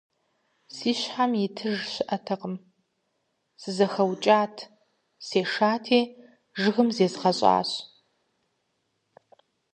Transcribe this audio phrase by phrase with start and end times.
[0.75, 2.55] Си щхьэм итыж щыӀэтэкъым,
[3.61, 4.55] сызэхэукӀат,
[5.27, 6.01] сешати,
[6.61, 7.69] жыгым зезгъэщӀащ.